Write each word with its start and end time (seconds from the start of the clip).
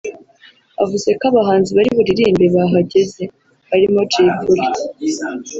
avuze 0.83 1.09
ko 1.19 1.23
abahanzi 1.31 1.69
bari 1.77 1.89
buririmbe 1.97 2.45
bahageze; 2.55 3.23
barimo 3.69 3.99
Jay 4.11 4.29
Polly 4.39 4.67